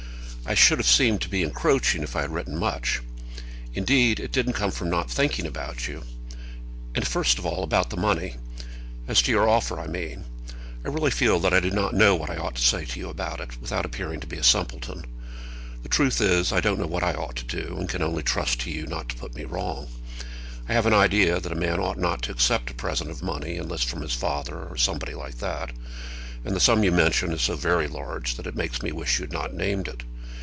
I 0.43 0.55
should 0.55 0.79
have 0.79 0.87
seemed 0.87 1.21
to 1.21 1.29
be 1.29 1.43
encroaching 1.43 2.03
if 2.03 2.13
I 2.13 2.21
had 2.21 2.33
written 2.33 2.57
much. 2.57 2.99
Indeed 3.73 4.19
it 4.19 4.33
didn't 4.33 4.51
come 4.51 4.71
from 4.71 4.89
not 4.89 5.09
thinking 5.09 5.45
about 5.45 5.87
you. 5.87 6.03
And 6.93 7.07
first 7.07 7.39
of 7.39 7.45
all, 7.45 7.63
about 7.63 7.89
the 7.89 7.95
money, 7.95 8.35
as 9.07 9.21
to 9.21 9.31
your 9.31 9.47
offer, 9.47 9.79
I 9.79 9.87
mean. 9.87 10.25
I 10.83 10.89
really 10.89 11.11
feel 11.11 11.39
that 11.39 11.53
I 11.53 11.61
do 11.61 11.71
not 11.71 11.93
know 11.95 12.15
what 12.15 12.29
I 12.29 12.35
ought 12.35 12.55
to 12.55 12.61
say 12.61 12.83
to 12.83 12.99
you 12.99 13.07
about 13.07 13.39
it, 13.39 13.61
without 13.61 13.85
appearing 13.85 14.19
to 14.21 14.27
be 14.27 14.35
a 14.35 14.43
simpleton. 14.43 15.05
The 15.83 15.89
truth 15.89 16.19
is, 16.19 16.51
I 16.51 16.59
don't 16.59 16.79
know 16.79 16.87
what 16.87 17.03
I 17.03 17.13
ought 17.13 17.37
to 17.37 17.45
do, 17.45 17.77
and 17.79 17.87
can 17.87 18.01
only 18.01 18.23
trust 18.23 18.59
to 18.61 18.71
you 18.71 18.85
not 18.87 19.07
to 19.09 19.15
put 19.15 19.35
me 19.35 19.45
wrong. 19.45 19.87
I 20.67 20.73
have 20.73 20.87
an 20.87 20.93
idea 20.93 21.39
that 21.39 21.51
a 21.53 21.55
man 21.55 21.79
ought 21.79 21.99
not 21.99 22.23
to 22.23 22.31
accept 22.33 22.71
a 22.71 22.73
present 22.73 23.09
of 23.09 23.23
money, 23.23 23.57
unless 23.57 23.83
from 23.83 24.01
his 24.01 24.15
father, 24.15 24.57
or 24.67 24.75
somebody 24.75 25.13
like 25.13 25.37
that. 25.37 25.71
And 26.43 26.53
the 26.53 26.59
sum 26.59 26.83
you 26.83 26.91
mention 26.91 27.31
is 27.31 27.43
so 27.43 27.55
very 27.55 27.87
large 27.87 28.35
that 28.35 28.47
it 28.47 28.55
makes 28.57 28.81
me 28.81 28.91
wish 28.91 29.19
you 29.19 29.23
had 29.23 29.31
not 29.31 29.53
named 29.53 29.87
it. 29.87 30.03